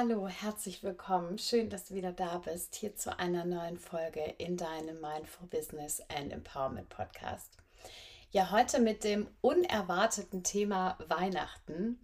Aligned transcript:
Hallo, 0.00 0.28
herzlich 0.28 0.84
willkommen. 0.84 1.38
Schön, 1.38 1.70
dass 1.70 1.86
du 1.86 1.94
wieder 1.96 2.12
da 2.12 2.38
bist, 2.38 2.76
hier 2.76 2.94
zu 2.94 3.18
einer 3.18 3.44
neuen 3.44 3.76
Folge 3.76 4.22
in 4.38 4.56
deinem 4.56 5.00
Mindful 5.00 5.48
Business 5.48 6.00
and 6.08 6.32
Empowerment 6.32 6.88
Podcast. 6.88 7.56
Ja, 8.30 8.52
heute 8.52 8.78
mit 8.78 9.02
dem 9.02 9.26
unerwarteten 9.40 10.44
Thema 10.44 10.96
Weihnachten. 11.08 11.98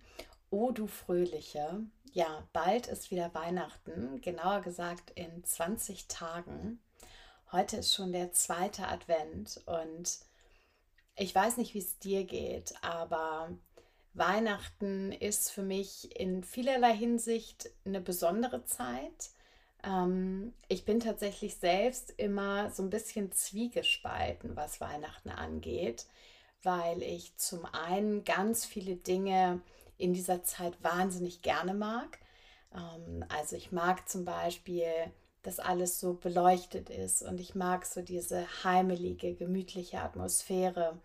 Oh, 0.51 0.73
du 0.73 0.89
Fröhliche. 0.89 1.85
Ja, 2.11 2.49
bald 2.53 2.89
ist 2.89 3.13
wieder 3.13 3.33
Weihnachten, 3.33 4.21
genauer 4.21 4.63
gesagt 4.63 5.11
in 5.11 5.45
20 5.45 6.09
Tagen. 6.09 6.81
Heute 7.53 7.77
ist 7.77 7.95
schon 7.95 8.11
der 8.11 8.33
zweite 8.33 8.89
Advent 8.89 9.63
und 9.67 10.19
ich 11.15 11.33
weiß 11.33 11.59
nicht, 11.59 11.75
wie 11.75 11.79
es 11.79 12.01
dir 12.01 12.25
geht, 12.25 12.75
aber 12.83 13.57
Weihnachten 14.15 15.11
ist 15.13 15.51
für 15.51 15.63
mich 15.63 16.19
in 16.19 16.45
vielerlei 16.45 16.95
Hinsicht 16.95 17.71
eine 17.85 18.01
besondere 18.01 18.65
Zeit. 18.65 19.31
Ähm, 19.83 20.55
ich 20.69 20.85
bin 20.85 21.01
tatsächlich 21.01 21.57
selbst 21.57 22.15
immer 22.17 22.71
so 22.71 22.83
ein 22.83 22.91
bisschen 22.91 23.33
zwiegespalten, 23.33 24.57
was 24.57 24.81
Weihnachten 24.81 25.31
angeht, 25.31 26.07
weil 26.63 27.03
ich 27.03 27.37
zum 27.37 27.67
einen 27.67 28.25
ganz 28.25 28.65
viele 28.65 28.97
Dinge 28.97 29.61
in 29.99 30.15
dieser 30.15 30.45
Zeit 30.45 30.83
wahnsinnig 30.83 31.43
gerne 31.43 31.75
mag. 31.75 32.19
Ähm, 32.73 33.25
also 33.29 33.57
ich 33.57 33.73
mag 33.73 34.09
zum 34.09 34.25
Beispiel, 34.25 34.89
dass 35.43 35.59
alles 35.59 36.01
so 36.01 36.15
beleuchtet 36.15 36.89
ist 36.89 37.23
und 37.23 37.41
ich 37.41 37.55
mag 37.55 37.85
so 37.85 38.01
diese 38.01 38.47
heimelige, 38.65 39.35
gemütliche 39.35 40.01
Atmosphäre. 40.01 40.99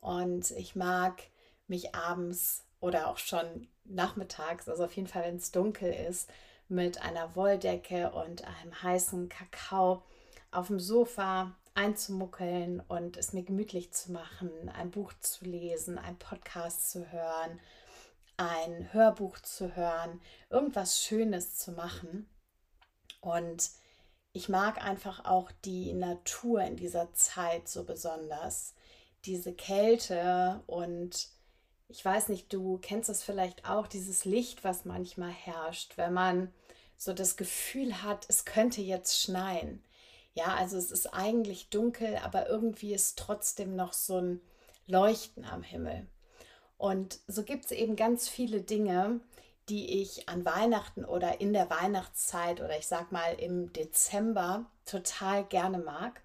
Und 0.00 0.52
ich 0.52 0.76
mag 0.76 1.22
mich 1.68 1.94
abends 1.94 2.64
oder 2.80 3.08
auch 3.08 3.18
schon 3.18 3.68
nachmittags, 3.84 4.68
also 4.68 4.84
auf 4.84 4.96
jeden 4.96 5.08
Fall, 5.08 5.24
wenn 5.24 5.36
es 5.36 5.50
dunkel 5.50 5.92
ist, 5.92 6.30
mit 6.68 7.00
einer 7.02 7.34
Wolldecke 7.34 8.12
und 8.12 8.44
einem 8.44 8.82
heißen 8.82 9.28
Kakao 9.28 10.02
auf 10.50 10.68
dem 10.68 10.78
Sofa 10.78 11.54
einzumuckeln 11.74 12.80
und 12.80 13.16
es 13.16 13.32
mir 13.32 13.42
gemütlich 13.42 13.92
zu 13.92 14.12
machen, 14.12 14.50
ein 14.68 14.90
Buch 14.90 15.12
zu 15.20 15.44
lesen, 15.44 15.98
ein 15.98 16.18
Podcast 16.18 16.90
zu 16.90 17.10
hören, 17.10 17.60
ein 18.36 18.92
Hörbuch 18.92 19.38
zu 19.40 19.74
hören, 19.76 20.20
irgendwas 20.50 21.00
Schönes 21.00 21.56
zu 21.56 21.72
machen. 21.72 22.28
Und 23.20 23.70
ich 24.32 24.48
mag 24.48 24.84
einfach 24.84 25.24
auch 25.24 25.50
die 25.64 25.92
Natur 25.92 26.62
in 26.62 26.76
dieser 26.76 27.12
Zeit 27.14 27.68
so 27.68 27.84
besonders. 27.84 28.74
Diese 29.24 29.52
Kälte 29.52 30.62
und 30.66 31.28
ich 31.88 32.04
weiß 32.04 32.28
nicht, 32.28 32.52
du 32.52 32.78
kennst 32.78 33.08
es 33.08 33.22
vielleicht 33.22 33.68
auch, 33.68 33.86
dieses 33.86 34.24
Licht, 34.24 34.62
was 34.62 34.84
manchmal 34.84 35.30
herrscht, 35.30 35.96
wenn 35.96 36.12
man 36.12 36.52
so 36.96 37.14
das 37.14 37.36
Gefühl 37.36 38.02
hat, 38.02 38.26
es 38.28 38.44
könnte 38.44 38.82
jetzt 38.82 39.20
schneien. 39.20 39.82
Ja, 40.34 40.54
also 40.54 40.76
es 40.76 40.90
ist 40.90 41.06
eigentlich 41.06 41.70
dunkel, 41.70 42.16
aber 42.22 42.48
irgendwie 42.48 42.92
ist 42.92 43.18
trotzdem 43.18 43.74
noch 43.74 43.92
so 43.92 44.18
ein 44.20 44.40
Leuchten 44.86 45.44
am 45.44 45.62
Himmel. 45.62 46.06
Und 46.76 47.20
so 47.26 47.42
gibt 47.42 47.64
es 47.64 47.70
eben 47.72 47.96
ganz 47.96 48.28
viele 48.28 48.60
Dinge, 48.60 49.20
die 49.68 50.00
ich 50.00 50.28
an 50.28 50.44
Weihnachten 50.44 51.04
oder 51.04 51.40
in 51.40 51.52
der 51.52 51.70
Weihnachtszeit 51.70 52.60
oder 52.60 52.78
ich 52.78 52.86
sag 52.86 53.12
mal 53.12 53.34
im 53.34 53.72
Dezember 53.72 54.66
total 54.84 55.44
gerne 55.44 55.78
mag. 55.78 56.22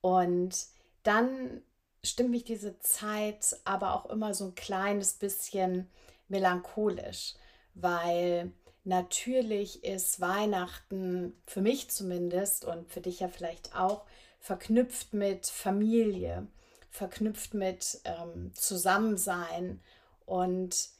Und 0.00 0.66
dann 1.02 1.62
stimmt 2.04 2.30
mich 2.30 2.44
diese 2.44 2.78
Zeit 2.78 3.56
aber 3.64 3.94
auch 3.94 4.06
immer 4.06 4.34
so 4.34 4.46
ein 4.46 4.54
kleines 4.54 5.14
bisschen 5.14 5.90
melancholisch, 6.28 7.34
weil 7.74 8.52
natürlich 8.84 9.84
ist 9.84 10.20
Weihnachten 10.20 11.34
für 11.46 11.62
mich 11.62 11.90
zumindest 11.90 12.64
und 12.64 12.90
für 12.90 13.00
dich 13.00 13.20
ja 13.20 13.28
vielleicht 13.28 13.74
auch 13.74 14.04
verknüpft 14.40 15.14
mit 15.14 15.46
Familie, 15.46 16.46
verknüpft 16.90 17.54
mit 17.54 18.00
ähm, 18.04 18.52
Zusammensein. 18.54 19.80
Und 20.26 20.90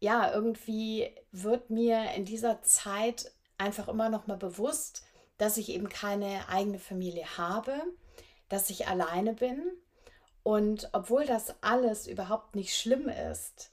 ja, 0.00 0.32
irgendwie 0.32 1.14
wird 1.30 1.70
mir 1.70 2.12
in 2.16 2.24
dieser 2.24 2.62
Zeit 2.62 3.32
einfach 3.58 3.88
immer 3.88 4.08
noch 4.08 4.26
mal 4.26 4.36
bewusst, 4.36 5.04
dass 5.36 5.56
ich 5.56 5.68
eben 5.68 5.88
keine 5.88 6.48
eigene 6.48 6.78
Familie 6.78 7.38
habe, 7.38 7.74
dass 8.48 8.70
ich 8.70 8.88
alleine 8.88 9.34
bin 9.34 9.62
und 10.44 10.90
obwohl 10.92 11.26
das 11.26 11.54
alles 11.62 12.06
überhaupt 12.06 12.54
nicht 12.54 12.76
schlimm 12.76 13.08
ist, 13.08 13.72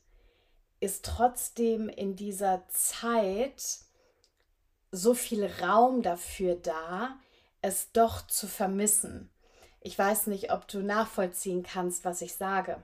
ist 0.80 1.06
trotzdem 1.06 1.90
in 1.90 2.16
dieser 2.16 2.64
Zeit 2.70 3.80
so 4.90 5.14
viel 5.14 5.46
Raum 5.62 6.02
dafür 6.02 6.56
da, 6.56 7.20
es 7.62 7.92
doch 7.92 8.26
zu 8.26 8.48
vermissen. 8.48 9.30
Ich 9.82 10.00
weiß 10.00 10.28
nicht, 10.28 10.52
ob 10.52 10.68
du 10.68 10.80
nachvollziehen 10.80 11.62
kannst, 11.62 12.06
was 12.06 12.22
ich 12.22 12.36
sage. 12.36 12.82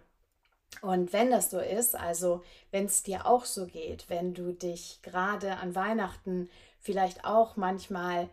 Und 0.82 1.14
wenn 1.14 1.32
das 1.32 1.50
so 1.50 1.60
ist, 1.60 1.96
also 1.96 2.44
wenn 2.72 2.86
es 2.86 3.04
dir 3.04 3.26
auch 3.26 3.46
so 3.46 3.68
geht, 3.68 4.10
wenn 4.10 4.34
du 4.34 4.52
dich 4.52 5.00
gerade 5.02 5.56
an 5.58 5.76
Weihnachten 5.76 6.50
vielleicht 6.82 7.24
auch 7.24 7.56
manchmal 7.56 8.30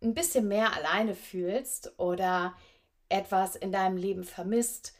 ein 0.00 0.14
bisschen 0.14 0.46
mehr 0.46 0.72
alleine 0.72 1.16
fühlst 1.16 1.98
oder 1.98 2.54
etwas 3.14 3.54
in 3.54 3.70
deinem 3.70 3.96
Leben 3.96 4.24
vermisst, 4.24 4.92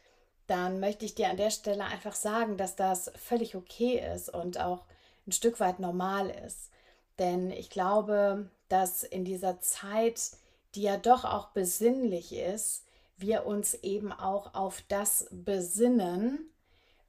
dann 0.46 0.78
möchte 0.78 1.04
ich 1.04 1.14
dir 1.14 1.30
an 1.30 1.36
der 1.36 1.50
Stelle 1.50 1.84
einfach 1.84 2.14
sagen, 2.14 2.56
dass 2.56 2.76
das 2.76 3.10
völlig 3.16 3.56
okay 3.56 4.00
ist 4.14 4.28
und 4.28 4.60
auch 4.60 4.84
ein 5.26 5.32
Stück 5.32 5.58
weit 5.58 5.80
normal 5.80 6.30
ist. 6.46 6.70
Denn 7.18 7.50
ich 7.50 7.70
glaube, 7.70 8.48
dass 8.68 9.02
in 9.02 9.24
dieser 9.24 9.60
Zeit, 9.60 10.32
die 10.74 10.82
ja 10.82 10.96
doch 10.96 11.24
auch 11.24 11.48
besinnlich 11.48 12.34
ist, 12.34 12.84
wir 13.16 13.46
uns 13.46 13.74
eben 13.74 14.12
auch 14.12 14.54
auf 14.54 14.82
das 14.88 15.26
besinnen, 15.30 16.50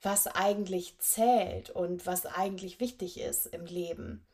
was 0.01 0.27
eigentlich 0.27 0.97
zählt 0.99 1.69
und 1.69 2.05
was 2.05 2.25
eigentlich 2.25 2.79
wichtig 2.79 3.19
ist 3.19 3.47
im 3.47 3.66
Leben. 3.66 4.25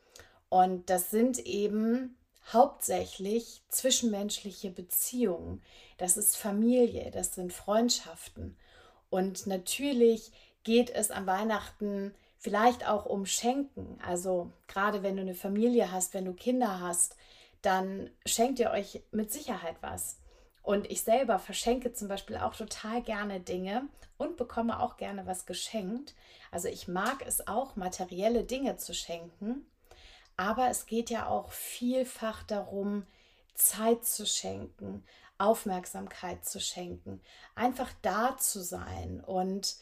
Und 0.48 0.90
das 0.90 1.10
sind 1.10 1.38
eben 1.38 2.16
hauptsächlich 2.52 3.62
zwischenmenschliche 3.68 4.70
Beziehungen. 4.70 5.62
Das 5.98 6.16
ist 6.16 6.36
Familie, 6.36 7.10
das 7.10 7.34
sind 7.34 7.52
Freundschaften. 7.52 8.56
Und 9.10 9.46
natürlich 9.46 10.32
geht 10.64 10.90
es 10.90 11.10
an 11.10 11.26
Weihnachten 11.26 12.14
vielleicht 12.38 12.88
auch 12.88 13.06
um 13.06 13.26
Schenken. 13.26 13.98
Also 14.04 14.50
gerade 14.66 15.02
wenn 15.02 15.16
du 15.16 15.22
eine 15.22 15.34
Familie 15.34 15.92
hast, 15.92 16.14
wenn 16.14 16.24
du 16.24 16.32
Kinder 16.32 16.80
hast, 16.80 17.16
dann 17.62 18.10
schenkt 18.26 18.58
ihr 18.58 18.70
euch 18.70 19.02
mit 19.12 19.32
Sicherheit 19.32 19.76
was. 19.80 20.18
Und 20.62 20.90
ich 20.90 21.02
selber 21.02 21.38
verschenke 21.38 21.92
zum 21.92 22.08
Beispiel 22.08 22.36
auch 22.36 22.54
total 22.54 23.02
gerne 23.02 23.40
Dinge 23.40 23.88
und 24.16 24.36
bekomme 24.36 24.80
auch 24.80 24.96
gerne 24.96 25.26
was 25.26 25.46
geschenkt. 25.46 26.14
Also 26.50 26.68
ich 26.68 26.88
mag 26.88 27.24
es 27.26 27.46
auch, 27.46 27.76
materielle 27.76 28.44
Dinge 28.44 28.76
zu 28.76 28.94
schenken. 28.94 29.66
Aber 30.36 30.68
es 30.68 30.86
geht 30.86 31.10
ja 31.10 31.26
auch 31.26 31.52
vielfach 31.52 32.42
darum, 32.42 33.06
Zeit 33.54 34.04
zu 34.04 34.26
schenken, 34.26 35.04
Aufmerksamkeit 35.38 36.44
zu 36.44 36.60
schenken, 36.60 37.20
einfach 37.54 37.90
da 38.02 38.36
zu 38.38 38.62
sein 38.62 39.20
und 39.20 39.76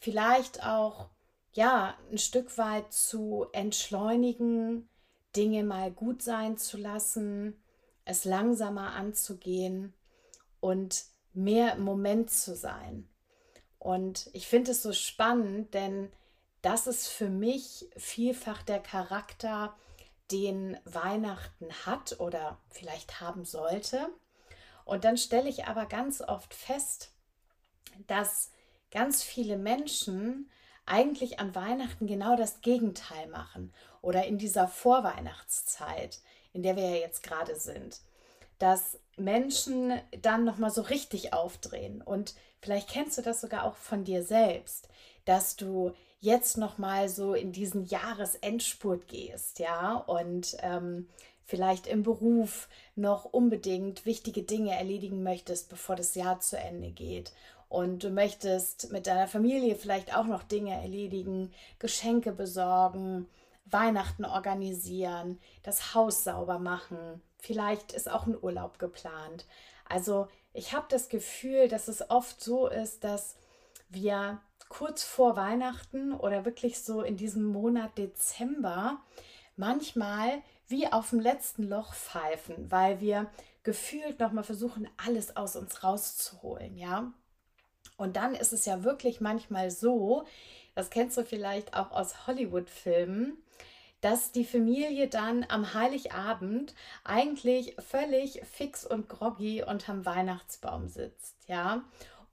vielleicht 0.00 0.64
auch 0.64 1.10
ja 1.52 1.96
ein 2.10 2.18
Stück 2.18 2.58
weit 2.58 2.92
zu 2.92 3.46
entschleunigen, 3.52 4.88
Dinge 5.34 5.64
mal 5.64 5.90
gut 5.90 6.22
sein 6.22 6.56
zu 6.56 6.76
lassen, 6.76 7.62
es 8.04 8.24
langsamer 8.24 8.92
anzugehen 8.92 9.94
und 10.60 11.04
mehr 11.32 11.74
im 11.74 11.82
Moment 11.82 12.30
zu 12.30 12.54
sein. 12.54 13.08
Und 13.78 14.30
ich 14.32 14.46
finde 14.46 14.70
es 14.70 14.82
so 14.82 14.92
spannend, 14.92 15.74
denn 15.74 16.10
das 16.62 16.86
ist 16.86 17.08
für 17.08 17.28
mich 17.28 17.88
vielfach 17.96 18.62
der 18.62 18.80
Charakter, 18.80 19.76
den 20.30 20.78
Weihnachten 20.84 21.72
hat 21.84 22.20
oder 22.20 22.58
vielleicht 22.70 23.20
haben 23.20 23.44
sollte. 23.44 24.08
Und 24.84 25.04
dann 25.04 25.16
stelle 25.16 25.48
ich 25.48 25.66
aber 25.66 25.86
ganz 25.86 26.20
oft 26.20 26.54
fest, 26.54 27.12
dass 28.06 28.50
ganz 28.90 29.22
viele 29.22 29.56
Menschen 29.56 30.50
eigentlich 30.86 31.40
an 31.40 31.54
Weihnachten 31.54 32.06
genau 32.06 32.36
das 32.36 32.60
Gegenteil 32.60 33.26
machen 33.28 33.72
oder 34.02 34.24
in 34.26 34.38
dieser 34.38 34.68
Vorweihnachtszeit, 34.68 36.20
in 36.52 36.62
der 36.62 36.76
wir 36.76 36.88
ja 36.88 36.96
jetzt 36.96 37.22
gerade 37.22 37.56
sind, 37.56 38.00
dass 38.58 38.98
Menschen 39.16 40.00
dann 40.22 40.44
noch 40.44 40.58
mal 40.58 40.70
so 40.70 40.82
richtig 40.82 41.32
aufdrehen 41.32 42.02
und 42.02 42.34
vielleicht 42.60 42.88
kennst 42.88 43.18
du 43.18 43.22
das 43.22 43.40
sogar 43.40 43.64
auch 43.64 43.76
von 43.76 44.04
dir 44.04 44.22
selbst, 44.22 44.88
dass 45.24 45.56
du 45.56 45.92
jetzt 46.20 46.56
noch 46.56 46.78
mal 46.78 47.08
so 47.08 47.34
in 47.34 47.52
diesen 47.52 47.84
Jahresendspurt 47.84 49.08
gehst, 49.08 49.58
ja 49.58 49.94
und 49.94 50.56
ähm, 50.60 51.08
vielleicht 51.44 51.86
im 51.86 52.02
Beruf 52.02 52.68
noch 52.96 53.24
unbedingt 53.24 54.04
wichtige 54.04 54.42
Dinge 54.42 54.76
erledigen 54.76 55.22
möchtest, 55.22 55.68
bevor 55.68 55.96
das 55.96 56.14
Jahr 56.14 56.40
zu 56.40 56.58
Ende 56.58 56.90
geht. 56.90 57.32
Und 57.68 58.04
du 58.04 58.10
möchtest 58.10 58.92
mit 58.92 59.06
deiner 59.06 59.28
Familie 59.28 59.76
vielleicht 59.76 60.16
auch 60.16 60.26
noch 60.26 60.42
Dinge 60.42 60.74
erledigen, 60.80 61.52
Geschenke 61.78 62.32
besorgen, 62.32 63.28
Weihnachten 63.64 64.24
organisieren, 64.24 65.40
das 65.62 65.94
Haus 65.94 66.24
sauber 66.24 66.58
machen. 66.58 67.20
Vielleicht 67.38 67.92
ist 67.92 68.10
auch 68.10 68.26
ein 68.26 68.40
Urlaub 68.40 68.78
geplant. 68.78 69.46
Also 69.88 70.28
ich 70.52 70.72
habe 70.72 70.86
das 70.88 71.08
Gefühl, 71.08 71.68
dass 71.68 71.88
es 71.88 72.08
oft 72.10 72.40
so 72.42 72.68
ist, 72.68 73.04
dass 73.04 73.36
wir 73.88 74.40
kurz 74.68 75.04
vor 75.04 75.36
Weihnachten 75.36 76.12
oder 76.12 76.44
wirklich 76.44 76.80
so 76.80 77.02
in 77.02 77.16
diesem 77.16 77.44
Monat 77.44 77.96
Dezember 77.98 78.98
manchmal 79.56 80.42
wie 80.68 80.90
auf 80.92 81.10
dem 81.10 81.20
letzten 81.20 81.64
Loch 81.64 81.94
pfeifen, 81.94 82.70
weil 82.70 83.00
wir 83.00 83.30
gefühlt 83.62 84.20
nochmal 84.20 84.44
versuchen, 84.44 84.88
alles 84.96 85.36
aus 85.36 85.56
uns 85.56 85.82
rauszuholen, 85.82 86.76
ja. 86.76 87.12
Und 87.96 88.16
dann 88.16 88.34
ist 88.34 88.52
es 88.52 88.66
ja 88.66 88.84
wirklich 88.84 89.20
manchmal 89.20 89.70
so, 89.70 90.26
das 90.74 90.90
kennst 90.90 91.16
du 91.16 91.24
vielleicht 91.24 91.74
auch 91.74 91.90
aus 91.90 92.26
Hollywood-Filmen, 92.26 93.38
dass 94.02 94.30
die 94.30 94.44
Familie 94.44 95.08
dann 95.08 95.46
am 95.48 95.72
Heiligabend 95.72 96.74
eigentlich 97.02 97.74
völlig 97.78 98.42
fix 98.44 98.84
und 98.84 99.08
groggy 99.08 99.62
unterm 99.62 100.04
Weihnachtsbaum 100.04 100.88
sitzt, 100.88 101.36
ja. 101.48 101.82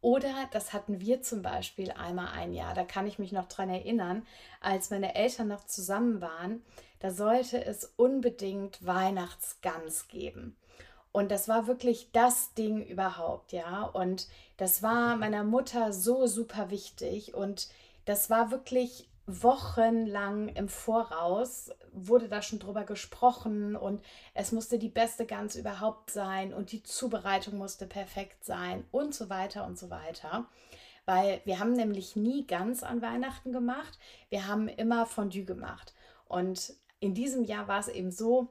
Oder 0.04 0.50
das 0.52 0.74
hatten 0.74 1.00
wir 1.00 1.22
zum 1.22 1.42
Beispiel 1.42 1.90
einmal 1.92 2.28
ein 2.34 2.52
Jahr, 2.52 2.74
da 2.74 2.84
kann 2.84 3.08
ich 3.08 3.20
mich 3.20 3.32
noch 3.32 3.48
dran 3.48 3.70
erinnern, 3.70 4.28
als 4.60 4.90
meine 4.90 5.16
Eltern 5.16 5.48
noch 5.48 5.66
zusammen 5.66 6.20
waren, 6.20 6.62
da 7.00 7.10
sollte 7.10 7.64
es 7.64 7.94
unbedingt 7.96 8.86
Weihnachtsgans 8.86 10.10
geben. 10.10 10.58
Und 11.14 11.32
das 11.32 11.48
war 11.48 11.68
wirklich 11.68 12.10
das 12.12 12.54
Ding 12.54 12.86
überhaupt, 12.86 13.54
ja. 13.54 13.84
Und 13.84 14.28
das 14.58 14.84
war 14.84 15.16
meiner 15.16 15.46
Mutter 15.46 15.94
so 15.94 16.28
super 16.28 16.70
wichtig. 16.70 17.34
Und 17.34 17.70
das 18.04 18.30
war 18.30 18.52
wirklich 18.52 19.08
wochenlang 19.26 20.50
im 20.50 20.68
Voraus 20.68 21.72
wurde 21.94 22.28
da 22.28 22.42
schon 22.42 22.60
drüber 22.60 22.84
gesprochen 22.84 23.76
und 23.76 24.04
es 24.34 24.52
musste 24.52 24.78
die 24.78 24.90
beste 24.90 25.26
Gans 25.26 25.56
überhaupt 25.56 26.12
sein 26.12 26.54
und 26.54 26.72
die 26.72 26.84
Zubereitung 26.84 27.58
musste 27.58 27.88
perfekt 27.88 28.44
sein 28.44 28.86
und 28.92 29.16
so 29.16 29.30
weiter 29.30 29.66
und 29.66 29.80
so 29.80 29.90
weiter. 29.90 30.48
Weil 31.06 31.42
wir 31.46 31.60
haben 31.60 31.74
nämlich 31.74 32.16
nie 32.16 32.46
Gans 32.48 32.84
an 32.84 33.02
Weihnachten 33.02 33.52
gemacht, 33.52 33.98
wir 34.30 34.48
haben 34.48 34.68
immer 34.68 35.06
Fondue 35.06 35.46
gemacht. 35.46 35.94
Und 36.26 36.74
in 37.00 37.14
diesem 37.14 37.44
Jahr 37.44 37.68
war 37.68 37.80
es 37.80 37.90
eben 37.90 38.12
so, 38.12 38.50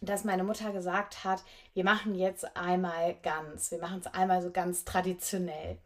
dass 0.00 0.24
meine 0.24 0.44
Mutter 0.44 0.72
gesagt 0.72 1.24
hat, 1.24 1.44
wir 1.72 1.84
machen 1.84 2.14
jetzt 2.14 2.56
einmal 2.56 3.14
ganz, 3.22 3.70
wir 3.70 3.78
machen 3.78 4.00
es 4.00 4.06
einmal 4.06 4.42
so 4.42 4.50
ganz 4.50 4.84
traditionell. 4.84 5.78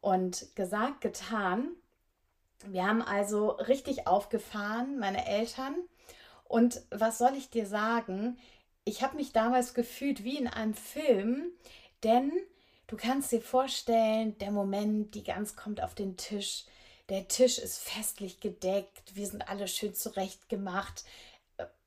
Und 0.00 0.54
gesagt, 0.54 1.02
getan, 1.02 1.72
wir 2.66 2.86
haben 2.86 3.02
also 3.02 3.50
richtig 3.50 4.06
aufgefahren, 4.06 4.98
meine 4.98 5.26
Eltern. 5.26 5.76
Und 6.44 6.82
was 6.90 7.18
soll 7.18 7.34
ich 7.36 7.50
dir 7.50 7.66
sagen? 7.66 8.38
Ich 8.84 9.02
habe 9.02 9.16
mich 9.16 9.32
damals 9.32 9.74
gefühlt 9.74 10.24
wie 10.24 10.36
in 10.36 10.48
einem 10.48 10.74
Film, 10.74 11.52
denn 12.02 12.32
du 12.86 12.96
kannst 12.96 13.30
dir 13.30 13.40
vorstellen, 13.40 14.36
der 14.38 14.50
Moment, 14.50 15.14
die 15.14 15.22
Gans 15.22 15.56
kommt 15.56 15.82
auf 15.82 15.94
den 15.94 16.16
Tisch. 16.16 16.64
Der 17.08 17.28
Tisch 17.28 17.58
ist 17.58 17.78
festlich 17.78 18.40
gedeckt, 18.40 19.14
wir 19.14 19.26
sind 19.26 19.48
alle 19.48 19.68
schön 19.68 19.94
zurecht 19.94 20.48
gemacht. 20.48 21.04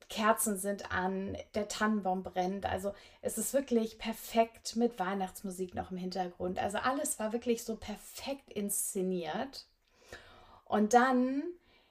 Kerzen 0.08 0.56
sind 0.58 0.92
an, 0.92 1.36
der 1.54 1.66
Tannenbaum 1.66 2.22
brennt. 2.22 2.66
Also 2.66 2.92
es 3.22 3.38
ist 3.38 3.52
wirklich 3.52 3.98
perfekt 3.98 4.76
mit 4.76 4.98
Weihnachtsmusik 4.98 5.74
noch 5.74 5.90
im 5.90 5.96
Hintergrund. 5.96 6.58
Also 6.58 6.78
alles 6.78 7.18
war 7.18 7.32
wirklich 7.32 7.64
so 7.64 7.76
perfekt 7.76 8.52
inszeniert. 8.52 9.66
Und 10.64 10.94
dann 10.94 11.42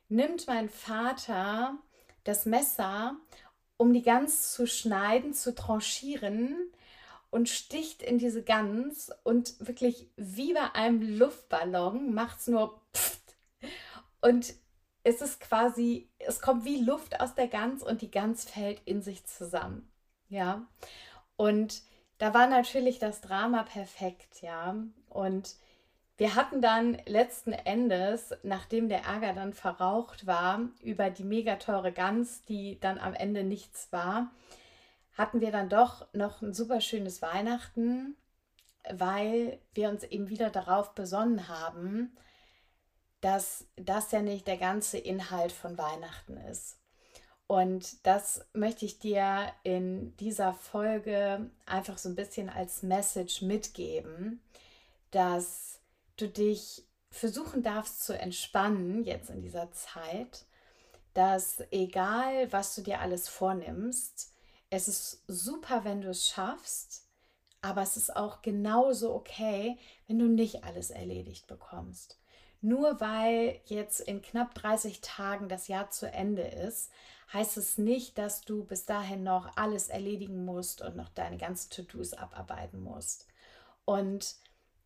nimmt 0.09 0.47
mein 0.47 0.69
Vater 0.69 1.77
das 2.23 2.45
Messer, 2.45 3.17
um 3.77 3.93
die 3.93 4.01
Gans 4.01 4.53
zu 4.53 4.67
schneiden, 4.67 5.33
zu 5.33 5.53
tranchieren 5.55 6.71
und 7.31 7.49
sticht 7.49 8.03
in 8.03 8.19
diese 8.19 8.43
Gans 8.43 9.11
und 9.23 9.55
wirklich 9.59 10.09
wie 10.15 10.53
bei 10.53 10.73
einem 10.73 11.17
Luftballon 11.17 12.13
macht 12.13 12.39
es 12.39 12.47
nur 12.47 12.81
pfft. 12.93 13.35
Und 14.21 14.53
es 15.03 15.21
ist 15.21 15.41
quasi, 15.41 16.09
es 16.19 16.39
kommt 16.39 16.63
wie 16.63 16.81
Luft 16.81 17.19
aus 17.19 17.35
der 17.35 17.47
Gans 17.47 17.83
und 17.83 18.01
die 18.01 18.11
Gans 18.11 18.45
fällt 18.45 18.81
in 18.85 19.01
sich 19.01 19.25
zusammen. 19.25 19.91
Ja. 20.29 20.65
Und 21.35 21.81
da 22.19 22.33
war 22.33 22.47
natürlich 22.47 22.99
das 22.99 23.19
Drama 23.19 23.63
perfekt, 23.63 24.41
ja. 24.41 24.75
Und 25.09 25.55
wir 26.17 26.35
hatten 26.35 26.61
dann 26.61 26.97
letzten 27.05 27.53
Endes, 27.53 28.33
nachdem 28.43 28.87
der 28.87 29.03
Ärger 29.03 29.33
dann 29.33 29.53
verraucht 29.53 30.27
war 30.27 30.61
über 30.81 31.09
die 31.09 31.23
mega 31.23 31.55
teure 31.55 31.91
Gans, 31.91 32.43
die 32.43 32.79
dann 32.79 32.99
am 32.99 33.13
Ende 33.13 33.43
nichts 33.43 33.91
war, 33.91 34.31
hatten 35.17 35.41
wir 35.41 35.51
dann 35.51 35.69
doch 35.69 36.07
noch 36.13 36.41
ein 36.41 36.53
super 36.53 36.81
schönes 36.81 37.21
Weihnachten, 37.21 38.15
weil 38.91 39.59
wir 39.73 39.89
uns 39.89 40.03
eben 40.03 40.29
wieder 40.29 40.49
darauf 40.49 40.93
besonnen 40.93 41.47
haben, 41.47 42.15
dass 43.21 43.65
das 43.77 44.11
ja 44.11 44.21
nicht 44.21 44.47
der 44.47 44.57
ganze 44.57 44.97
Inhalt 44.97 45.51
von 45.51 45.77
Weihnachten 45.77 46.37
ist. 46.37 46.77
Und 47.47 48.05
das 48.05 48.45
möchte 48.53 48.85
ich 48.85 48.99
dir 48.99 49.51
in 49.63 50.15
dieser 50.17 50.53
Folge 50.53 51.49
einfach 51.65 51.97
so 51.97 52.09
ein 52.09 52.15
bisschen 52.15 52.49
als 52.49 52.83
Message 52.83 53.41
mitgeben, 53.41 54.41
dass 55.11 55.79
du 56.23 56.29
dich 56.29 56.83
versuchen 57.09 57.61
darfst 57.61 58.03
zu 58.03 58.17
entspannen 58.17 59.03
jetzt 59.03 59.29
in 59.29 59.41
dieser 59.41 59.71
Zeit, 59.71 60.45
dass 61.13 61.61
egal, 61.71 62.51
was 62.51 62.73
du 62.75 62.81
dir 62.81 62.99
alles 63.01 63.27
vornimmst, 63.27 64.33
es 64.69 64.87
ist 64.87 65.23
super, 65.27 65.83
wenn 65.83 66.01
du 66.01 66.09
es 66.09 66.27
schaffst, 66.27 67.07
aber 67.61 67.83
es 67.83 67.97
ist 67.97 68.15
auch 68.15 68.41
genauso 68.41 69.13
okay, 69.13 69.77
wenn 70.07 70.17
du 70.17 70.25
nicht 70.25 70.63
alles 70.63 70.89
erledigt 70.89 71.45
bekommst. 71.45 72.19
Nur 72.61 72.99
weil 72.99 73.61
jetzt 73.65 73.99
in 73.99 74.21
knapp 74.21 74.55
30 74.55 75.01
Tagen 75.01 75.49
das 75.49 75.67
Jahr 75.67 75.91
zu 75.91 76.09
Ende 76.09 76.43
ist, 76.43 76.89
heißt 77.31 77.57
es 77.57 77.77
nicht, 77.77 78.17
dass 78.17 78.41
du 78.41 78.63
bis 78.63 78.85
dahin 78.85 79.23
noch 79.23 79.55
alles 79.57 79.89
erledigen 79.89 80.45
musst 80.45 80.81
und 80.81 80.95
noch 80.95 81.09
deine 81.09 81.37
ganzen 81.37 81.69
To-Dos 81.71 82.13
abarbeiten 82.13 82.81
musst. 82.81 83.27
Und 83.85 84.37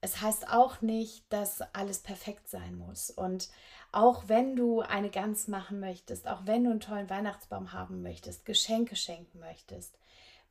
es 0.01 0.21
heißt 0.21 0.49
auch 0.49 0.81
nicht, 0.81 1.25
dass 1.29 1.61
alles 1.73 1.99
perfekt 1.99 2.47
sein 2.47 2.77
muss. 2.77 3.09
Und 3.09 3.49
auch 3.91 4.27
wenn 4.27 4.55
du 4.55 4.81
eine 4.81 5.09
Gans 5.09 5.47
machen 5.47 5.79
möchtest, 5.79 6.27
auch 6.27 6.41
wenn 6.45 6.63
du 6.63 6.71
einen 6.71 6.79
tollen 6.79 7.09
Weihnachtsbaum 7.09 7.73
haben 7.73 8.01
möchtest, 8.03 8.45
Geschenke 8.45 8.95
schenken 8.95 9.39
möchtest, 9.39 9.97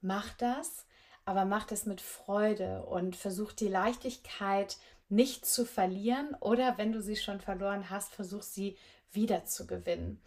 mach 0.00 0.32
das, 0.35 0.87
aber 1.25 1.44
mach 1.44 1.64
das 1.64 1.87
mit 1.87 2.00
Freude 2.00 2.85
und 2.87 3.16
versuch 3.16 3.52
die 3.52 3.68
Leichtigkeit 3.68 4.76
nicht 5.09 5.47
zu 5.47 5.64
verlieren 5.64 6.35
oder 6.40 6.78
wenn 6.78 6.92
du 6.92 7.00
sie 7.00 7.16
schon 7.16 7.40
verloren 7.40 7.90
hast, 7.90 8.12
versuch 8.12 8.42
sie 8.42 8.76
wieder 9.12 9.44
zu 9.44 9.66
gewinnen. 9.66 10.20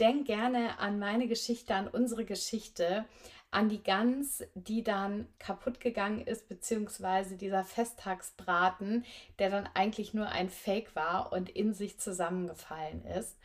Denk 0.00 0.26
gerne 0.26 0.78
an 0.78 0.98
meine 0.98 1.28
Geschichte, 1.28 1.74
an 1.74 1.88
unsere 1.88 2.24
Geschichte, 2.24 3.04
an 3.50 3.68
die 3.68 3.82
Gans, 3.82 4.42
die 4.54 4.82
dann 4.82 5.28
kaputt 5.38 5.80
gegangen 5.80 6.26
ist, 6.26 6.48
beziehungsweise 6.48 7.36
dieser 7.36 7.64
Festtagsbraten, 7.64 9.04
der 9.38 9.50
dann 9.50 9.68
eigentlich 9.74 10.12
nur 10.12 10.28
ein 10.28 10.50
Fake 10.50 10.96
war 10.96 11.32
und 11.32 11.50
in 11.50 11.72
sich 11.72 12.00
zusammengefallen 12.00 13.04
ist. 13.04 13.38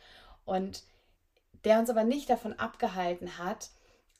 Und 0.44 0.82
der 1.64 1.78
uns 1.78 1.90
aber 1.90 2.04
nicht 2.04 2.28
davon 2.28 2.54
abgehalten 2.54 3.38
hat, 3.38 3.70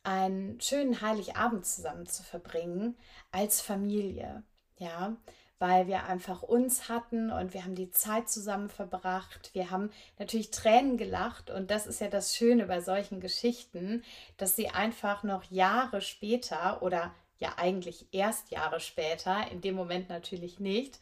einen 0.02 0.60
schönen 0.60 1.00
Heiligabend 1.00 1.66
zusammen 1.66 2.06
zu 2.06 2.22
verbringen 2.22 2.96
als 3.32 3.60
Familie. 3.60 4.44
Ja, 4.78 5.16
weil 5.60 5.86
wir 5.86 6.04
einfach 6.04 6.42
uns 6.42 6.88
hatten 6.88 7.30
und 7.30 7.52
wir 7.52 7.64
haben 7.64 7.74
die 7.74 7.90
Zeit 7.90 8.30
zusammen 8.30 8.70
verbracht. 8.70 9.50
Wir 9.52 9.70
haben 9.70 9.90
natürlich 10.18 10.50
Tränen 10.50 10.96
gelacht 10.96 11.50
und 11.50 11.70
das 11.70 11.86
ist 11.86 12.00
ja 12.00 12.08
das 12.08 12.34
Schöne 12.34 12.64
bei 12.64 12.80
solchen 12.80 13.20
Geschichten, 13.20 14.02
dass 14.38 14.56
sie 14.56 14.70
einfach 14.70 15.22
noch 15.22 15.44
Jahre 15.44 16.00
später 16.00 16.82
oder 16.82 17.14
ja 17.38 17.54
eigentlich 17.58 18.06
erst 18.10 18.50
Jahre 18.50 18.80
später, 18.80 19.50
in 19.52 19.60
dem 19.60 19.74
Moment 19.74 20.08
natürlich 20.08 20.60
nicht, 20.60 20.98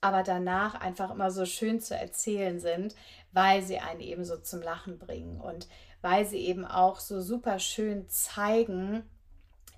aber 0.00 0.22
danach 0.22 0.80
einfach 0.80 1.10
immer 1.10 1.32
so 1.32 1.44
schön 1.44 1.80
zu 1.80 1.96
erzählen 1.96 2.60
sind, 2.60 2.94
weil 3.32 3.62
sie 3.64 3.80
einen 3.80 4.00
eben 4.00 4.24
so 4.24 4.36
zum 4.36 4.62
Lachen 4.62 5.00
bringen 5.00 5.40
und 5.40 5.66
weil 6.00 6.26
sie 6.26 6.38
eben 6.38 6.64
auch 6.64 7.00
so 7.00 7.20
super 7.20 7.58
schön 7.58 8.08
zeigen, 8.08 9.02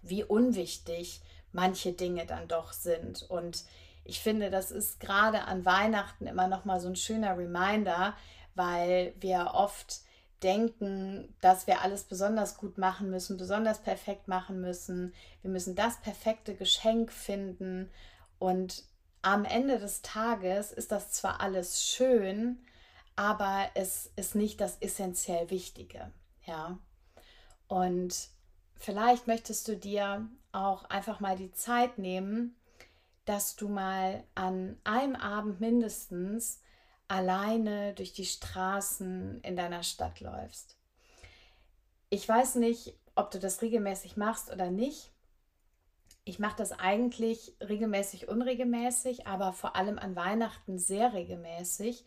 wie 0.02 0.22
unwichtig 0.22 1.22
manche 1.50 1.92
Dinge 1.92 2.26
dann 2.26 2.46
doch 2.46 2.74
sind 2.74 3.22
und 3.22 3.64
ich 4.04 4.20
finde, 4.20 4.50
das 4.50 4.70
ist 4.70 5.00
gerade 5.00 5.42
an 5.42 5.64
Weihnachten 5.64 6.26
immer 6.26 6.48
noch 6.48 6.64
mal 6.64 6.80
so 6.80 6.88
ein 6.88 6.96
schöner 6.96 7.36
Reminder, 7.36 8.14
weil 8.54 9.14
wir 9.20 9.52
oft 9.54 10.00
denken, 10.42 11.34
dass 11.40 11.66
wir 11.66 11.82
alles 11.82 12.04
besonders 12.04 12.56
gut 12.56 12.78
machen 12.78 13.10
müssen, 13.10 13.36
besonders 13.36 13.80
perfekt 13.80 14.28
machen 14.28 14.60
müssen. 14.60 15.14
Wir 15.40 15.50
müssen 15.50 15.76
das 15.76 16.00
perfekte 16.00 16.54
Geschenk 16.54 17.12
finden 17.12 17.90
und 18.38 18.84
am 19.22 19.44
Ende 19.44 19.78
des 19.78 20.02
Tages 20.02 20.72
ist 20.72 20.90
das 20.90 21.12
zwar 21.12 21.40
alles 21.40 21.84
schön, 21.84 22.58
aber 23.14 23.68
es 23.74 24.10
ist 24.16 24.34
nicht 24.34 24.60
das 24.60 24.78
essentiell 24.80 25.48
Wichtige. 25.50 26.10
Ja. 26.44 26.78
Und 27.68 28.28
vielleicht 28.74 29.28
möchtest 29.28 29.68
du 29.68 29.76
dir 29.76 30.28
auch 30.50 30.84
einfach 30.90 31.20
mal 31.20 31.36
die 31.36 31.52
Zeit 31.52 31.98
nehmen, 31.98 32.56
dass 33.24 33.56
du 33.56 33.68
mal 33.68 34.24
an 34.34 34.76
einem 34.84 35.16
Abend 35.16 35.60
mindestens 35.60 36.60
alleine 37.08 37.94
durch 37.94 38.12
die 38.12 38.24
Straßen 38.24 39.40
in 39.42 39.56
deiner 39.56 39.82
Stadt 39.82 40.20
läufst. 40.20 40.76
Ich 42.10 42.28
weiß 42.28 42.56
nicht, 42.56 42.94
ob 43.14 43.30
du 43.30 43.38
das 43.38 43.62
regelmäßig 43.62 44.16
machst 44.16 44.50
oder 44.50 44.70
nicht. 44.70 45.10
Ich 46.24 46.38
mache 46.38 46.56
das 46.56 46.72
eigentlich 46.72 47.54
regelmäßig, 47.60 48.28
unregelmäßig, 48.28 49.26
aber 49.26 49.52
vor 49.52 49.76
allem 49.76 49.98
an 49.98 50.14
Weihnachten 50.14 50.78
sehr 50.78 51.12
regelmäßig 51.12 52.04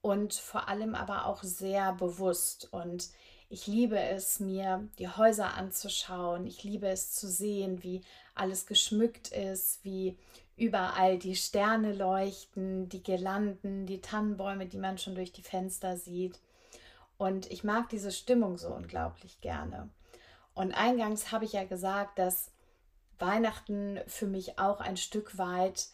und 0.00 0.34
vor 0.34 0.68
allem 0.68 0.94
aber 0.94 1.26
auch 1.26 1.42
sehr 1.42 1.92
bewusst. 1.92 2.72
Und 2.72 3.10
ich 3.48 3.66
liebe 3.66 3.98
es, 3.98 4.40
mir 4.40 4.88
die 4.98 5.08
Häuser 5.08 5.54
anzuschauen. 5.54 6.46
Ich 6.46 6.64
liebe 6.64 6.88
es 6.88 7.12
zu 7.12 7.28
sehen, 7.28 7.82
wie 7.82 8.00
alles 8.34 8.66
geschmückt 8.66 9.28
ist, 9.28 9.84
wie 9.84 10.16
überall 10.60 11.18
die 11.18 11.34
Sterne 11.34 11.94
leuchten, 11.94 12.88
die 12.90 13.02
Girlanden, 13.02 13.86
die 13.86 14.02
Tannenbäume, 14.02 14.66
die 14.66 14.76
man 14.76 14.98
schon 14.98 15.14
durch 15.14 15.32
die 15.32 15.42
Fenster 15.42 15.96
sieht. 15.96 16.38
Und 17.16 17.50
ich 17.50 17.64
mag 17.64 17.88
diese 17.88 18.12
Stimmung 18.12 18.58
so 18.58 18.68
unglaublich 18.68 19.40
gerne. 19.40 19.88
Und 20.54 20.72
eingangs 20.72 21.32
habe 21.32 21.46
ich 21.46 21.54
ja 21.54 21.64
gesagt, 21.64 22.18
dass 22.18 22.52
Weihnachten 23.18 24.00
für 24.06 24.26
mich 24.26 24.58
auch 24.58 24.80
ein 24.80 24.98
Stück 24.98 25.38
weit 25.38 25.88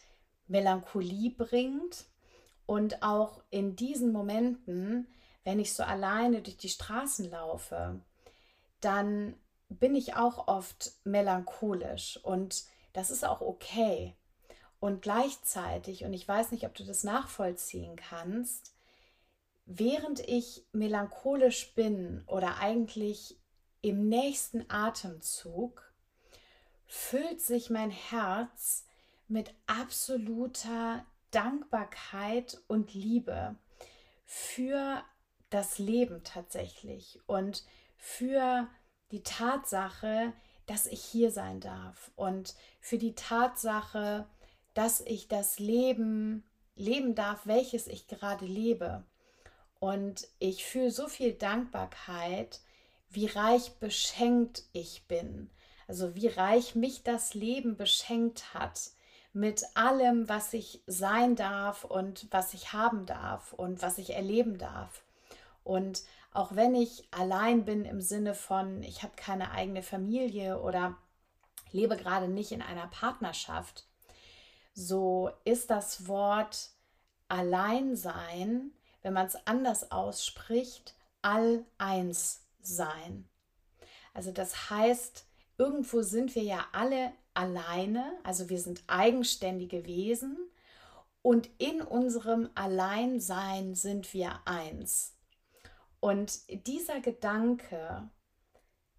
Melancholie 0.47 1.31
bringt 1.31 2.05
und 2.65 3.03
auch 3.03 3.41
in 3.49 3.77
diesen 3.77 4.11
Momenten, 4.11 5.07
wenn 5.45 5.59
ich 5.59 5.73
so 5.73 5.83
alleine 5.83 6.41
durch 6.41 6.57
die 6.57 6.69
Straßen 6.69 7.29
laufe, 7.29 8.01
dann 8.81 9.35
bin 9.69 9.95
ich 9.95 10.15
auch 10.15 10.47
oft 10.47 10.91
melancholisch 11.05 12.19
und 12.23 12.65
das 12.91 13.11
ist 13.11 13.25
auch 13.25 13.41
okay. 13.41 14.15
Und 14.79 15.01
gleichzeitig, 15.01 16.03
und 16.05 16.13
ich 16.13 16.27
weiß 16.27 16.51
nicht, 16.51 16.65
ob 16.65 16.75
du 16.75 16.83
das 16.83 17.03
nachvollziehen 17.03 17.95
kannst, 17.95 18.75
während 19.65 20.19
ich 20.21 20.65
melancholisch 20.71 21.73
bin 21.73 22.23
oder 22.27 22.59
eigentlich 22.59 23.37
im 23.81 24.07
nächsten 24.07 24.69
Atemzug, 24.69 25.91
füllt 26.85 27.41
sich 27.41 27.69
mein 27.69 27.91
Herz 27.91 28.85
mit 29.27 29.53
absoluter 29.65 31.05
Dankbarkeit 31.31 32.61
und 32.67 32.93
Liebe 32.93 33.55
für 34.25 35.03
das 35.49 35.79
Leben 35.79 36.23
tatsächlich 36.23 37.19
und 37.25 37.63
für 37.97 38.67
die 39.11 39.23
Tatsache, 39.23 40.33
dass 40.65 40.85
ich 40.85 41.01
hier 41.01 41.31
sein 41.31 41.59
darf 41.59 42.11
und 42.15 42.55
für 42.79 42.97
die 42.97 43.15
Tatsache, 43.15 44.27
dass 44.77 45.01
ich 45.01 45.27
das 45.27 45.57
Leben 45.57 46.43
leben 46.75 47.15
darf, 47.15 47.47
welches 47.47 47.87
ich 47.87 48.05
gerade 48.05 48.45
lebe. 48.45 49.03
Und 49.79 50.27
ich 50.37 50.65
fühle 50.65 50.91
so 50.91 51.07
viel 51.07 51.33
Dankbarkeit, 51.33 52.61
wie 53.09 53.25
reich 53.25 53.79
beschenkt 53.79 54.63
ich 54.73 55.07
bin. 55.07 55.49
Also 55.87 56.13
wie 56.13 56.27
reich 56.27 56.75
mich 56.75 57.01
das 57.01 57.33
Leben 57.33 57.75
beschenkt 57.75 58.53
hat 58.53 58.91
mit 59.33 59.63
allem, 59.73 60.29
was 60.29 60.53
ich 60.53 60.83
sein 60.85 61.35
darf 61.35 61.83
und 61.83 62.27
was 62.29 62.53
ich 62.53 62.71
haben 62.73 63.07
darf 63.07 63.53
und 63.53 63.81
was 63.81 63.97
ich 63.97 64.11
erleben 64.11 64.59
darf. 64.59 65.03
Und 65.63 66.03
auch 66.33 66.55
wenn 66.55 66.75
ich 66.75 67.07
allein 67.09 67.65
bin 67.65 67.83
im 67.83 68.01
Sinne 68.01 68.35
von, 68.35 68.83
ich 68.83 69.01
habe 69.01 69.13
keine 69.15 69.51
eigene 69.51 69.81
Familie 69.81 70.61
oder 70.61 70.97
lebe 71.71 71.97
gerade 71.97 72.27
nicht 72.27 72.51
in 72.51 72.61
einer 72.61 72.87
Partnerschaft, 72.87 73.86
so 74.77 75.31
ist 75.43 75.71
das 75.71 76.07
Wort 76.07 76.69
Alleinsein, 77.29 78.71
wenn 79.01 79.13
man 79.13 79.25
es 79.25 79.35
anders 79.47 79.91
ausspricht, 79.91 80.95
all 81.23 81.65
eins 81.79 82.45
sein. 82.59 83.27
Also 84.13 84.31
das 84.31 84.69
heißt, 84.69 85.25
irgendwo 85.57 86.03
sind 86.03 86.35
wir 86.35 86.43
ja 86.43 86.63
alle 86.73 87.11
alleine, 87.33 88.19
also 88.23 88.49
wir 88.49 88.59
sind 88.59 88.83
eigenständige 88.85 89.87
Wesen 89.87 90.37
und 91.23 91.49
in 91.57 91.81
unserem 91.81 92.51
Alleinsein 92.53 93.73
sind 93.73 94.13
wir 94.13 94.41
eins. 94.45 95.17
Und 95.99 96.39
dieser 96.67 96.99
Gedanke, 96.99 98.11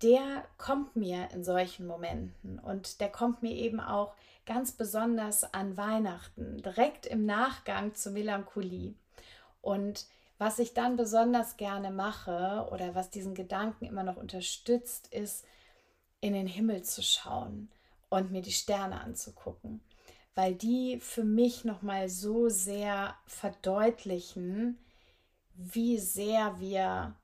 der 0.03 0.45
kommt 0.57 0.97
mir 0.97 1.29
in 1.33 1.45
solchen 1.45 1.87
Momenten 1.87 2.59
und 2.59 3.01
der 3.01 3.11
kommt 3.11 3.43
mir 3.43 3.53
eben 3.53 3.81
auch 3.81 4.15
ganz 4.47 4.73
besonders 4.73 5.53
an 5.53 5.77
Weihnachten, 5.77 6.63
direkt 6.63 7.07
im 7.07 7.27
Nachgang 7.27 7.95
zur 7.95 8.13
Melancholie. 8.13 8.95
Und 9.61 10.07
was 10.39 10.59
ich 10.59 10.73
dann 10.73 10.97
besonders 10.97 11.57
gerne 11.57 11.91
mache 11.91 12.69
oder 12.73 12.95
was 12.95 13.11
diesen 13.11 13.35
Gedanken 13.35 13.85
immer 13.85 14.05
noch 14.05 14.17
unterstützt, 14.17 15.13
ist, 15.13 15.45
in 16.21 16.33
den 16.33 16.47
Himmel 16.47 16.83
zu 16.83 17.03
schauen 17.03 17.71
und 18.09 18.31
mir 18.33 18.43
die 18.43 18.53
Sterne 18.53 19.01
anzugucken, 19.01 19.81
weil 20.35 20.55
die 20.55 20.99
für 21.01 21.25
mich 21.25 21.65
nochmal 21.65 22.09
so 22.09 22.49
sehr 22.49 23.15
verdeutlichen, 23.27 24.79
wie 25.55 25.99
sehr 25.99 26.59
wir 26.59 27.15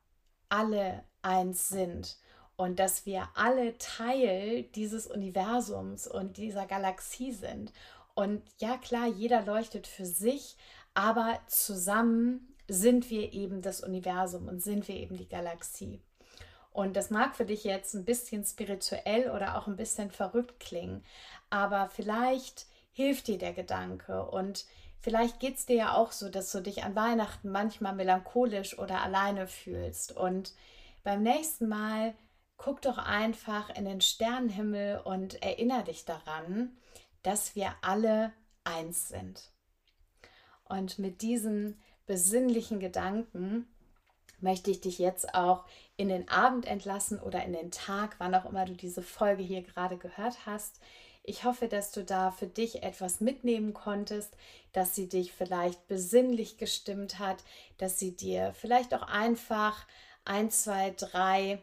alle 0.49 1.05
eins 1.23 1.69
sind 1.69 2.19
und 2.57 2.79
dass 2.79 3.07
wir 3.07 3.29
alle 3.35 3.77
Teil 3.79 4.63
dieses 4.75 5.07
Universums 5.07 6.07
und 6.07 6.37
dieser 6.37 6.67
Galaxie 6.67 7.33
sind. 7.33 7.73
Und 8.15 8.43
ja 8.59 8.77
klar, 8.77 9.09
jeder 9.09 9.43
leuchtet 9.43 9.87
für 9.87 10.07
sich, 10.07 10.57
aber 10.95 11.41
zusammen 11.49 12.55
sind 12.69 13.11
wir 13.11 13.33
eben 13.33 13.61
das 13.61 13.81
Universum 13.83 14.49
und 14.49 14.63
sind 14.63 14.87
wir 14.89 14.95
eben 14.95 15.17
die 15.17 15.29
Galaxie. 15.29 16.01
Und 16.73 16.97
das 16.97 17.11
mag 17.11 17.37
für 17.37 17.45
dich 17.45 17.65
jetzt 17.65 17.95
ein 17.95 18.05
bisschen 18.05 18.45
spirituell 18.45 19.31
oder 19.31 19.59
auch 19.59 19.67
ein 19.67 19.77
bisschen 19.77 20.11
verrückt 20.11 20.59
klingen, 20.61 21.05
aber 21.51 21.89
vielleicht 21.89 22.67
hilft 22.93 23.29
dir 23.29 23.39
der 23.39 23.53
Gedanke 23.53 24.25
und 24.25 24.65
vielleicht 25.01 25.39
geht 25.39 25.57
es 25.57 25.67
dir 25.67 25.77
ja 25.77 25.95
auch 25.95 26.13
so, 26.13 26.29
dass 26.29 26.51
du 26.51 26.61
dich 26.61 26.83
an 26.83 26.97
Weihnachten 26.97 27.51
manchmal 27.51 27.95
melancholisch 27.95 28.79
oder 28.79 29.03
alleine 29.03 29.47
fühlst. 29.47 30.17
Und 30.17 30.53
beim 31.03 31.23
nächsten 31.23 31.69
Mal 31.69 32.15
guck 32.57 32.83
doch 32.83 32.99
einfach 32.99 33.71
in 33.71 33.85
den 33.85 34.01
Sternenhimmel 34.01 35.01
und 35.05 35.43
erinnere 35.43 35.85
dich 35.85 36.05
daran, 36.05 36.77
dass 37.23 37.55
wir 37.55 37.75
alle 37.83 38.33
eins 38.65 39.09
sind. 39.09 39.51
Und 40.65 40.99
mit 40.99 41.23
diesen 41.23 41.81
besinnlichen 42.07 42.81
Gedanken 42.81 43.67
möchte 44.41 44.71
ich 44.71 44.81
dich 44.81 44.99
jetzt 44.99 45.35
auch 45.35 45.65
in 45.97 46.09
den 46.09 46.29
Abend 46.29 46.67
entlassen 46.67 47.19
oder 47.21 47.45
in 47.45 47.53
den 47.53 47.71
Tag, 47.71 48.17
wann 48.19 48.35
auch 48.35 48.45
immer 48.45 48.65
du 48.65 48.75
diese 48.75 49.03
Folge 49.03 49.43
hier 49.43 49.63
gerade 49.63 49.97
gehört 49.97 50.47
hast. 50.47 50.81
Ich 51.23 51.45
hoffe, 51.45 51.69
dass 51.69 51.91
du 51.91 52.05
da 52.05 52.31
für 52.31 52.47
dich 52.47 52.83
etwas 52.83 53.21
mitnehmen 53.21 53.73
konntest, 53.73 54.37
dass 54.73 54.95
sie 54.95 55.09
dich 55.09 55.33
vielleicht 55.33 55.87
besinnlich 55.89 56.59
gestimmt 56.59 57.19
hat, 57.19 57.43
dass 57.79 57.99
sie 57.99 58.15
dir 58.15 58.53
vielleicht 58.53 58.93
auch 58.93 59.03
einfach 59.03 59.87
ein, 60.27 60.51
zwei, 60.51 60.91
drei, 60.91 61.63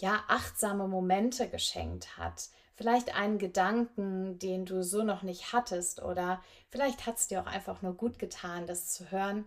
ja, 0.00 0.22
achtsame 0.28 0.88
Momente 0.88 1.48
geschenkt 1.48 2.16
hat. 2.16 2.48
Vielleicht 2.74 3.16
einen 3.16 3.38
Gedanken, 3.38 4.38
den 4.38 4.64
du 4.64 4.84
so 4.84 5.02
noch 5.02 5.22
nicht 5.22 5.52
hattest 5.52 6.00
oder 6.00 6.40
vielleicht 6.68 7.06
hat 7.06 7.18
es 7.18 7.26
dir 7.26 7.42
auch 7.42 7.46
einfach 7.46 7.82
nur 7.82 7.94
gut 7.94 8.18
getan, 8.18 8.66
das 8.66 8.92
zu 8.92 9.10
hören. 9.10 9.44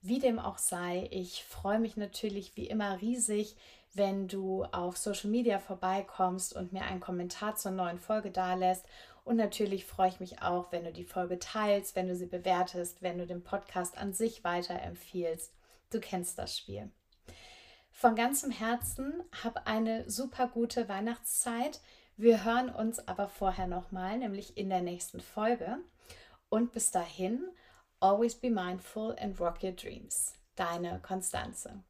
Wie 0.00 0.18
dem 0.18 0.38
auch 0.38 0.58
sei, 0.58 1.06
ich 1.10 1.44
freue 1.44 1.78
mich 1.78 1.96
natürlich 1.96 2.56
wie 2.56 2.66
immer 2.66 3.00
riesig, 3.00 3.56
wenn 3.94 4.26
du 4.26 4.64
auf 4.64 4.96
Social 4.96 5.30
Media 5.30 5.58
vorbeikommst 5.58 6.56
und 6.56 6.72
mir 6.72 6.82
einen 6.82 7.00
Kommentar 7.00 7.56
zur 7.56 7.72
neuen 7.72 7.98
Folge 7.98 8.30
dalässt. 8.30 8.86
Und 9.24 9.36
natürlich 9.36 9.84
freue 9.84 10.08
ich 10.08 10.18
mich 10.18 10.40
auch, 10.42 10.72
wenn 10.72 10.84
du 10.84 10.92
die 10.92 11.04
Folge 11.04 11.38
teilst, 11.38 11.94
wenn 11.94 12.08
du 12.08 12.16
sie 12.16 12.26
bewertest, 12.26 13.02
wenn 13.02 13.18
du 13.18 13.26
den 13.26 13.44
Podcast 13.44 13.98
an 13.98 14.14
sich 14.14 14.42
weiterempfiehlst. 14.44 15.52
Du 15.90 16.00
kennst 16.00 16.38
das 16.38 16.56
Spiel. 16.56 16.90
Von 18.02 18.16
ganzem 18.16 18.50
Herzen 18.50 19.22
hab 19.44 19.68
eine 19.68 20.10
super 20.10 20.48
gute 20.48 20.88
Weihnachtszeit. 20.88 21.80
Wir 22.16 22.44
hören 22.44 22.68
uns 22.68 22.98
aber 23.06 23.28
vorher 23.28 23.68
nochmal, 23.68 24.18
nämlich 24.18 24.56
in 24.56 24.70
der 24.70 24.82
nächsten 24.82 25.20
Folge. 25.20 25.78
Und 26.48 26.72
bis 26.72 26.90
dahin 26.90 27.44
Always 28.00 28.34
be 28.34 28.50
mindful 28.50 29.14
and 29.20 29.38
rock 29.38 29.62
your 29.62 29.70
dreams. 29.70 30.34
Deine 30.56 30.98
Konstanze. 30.98 31.84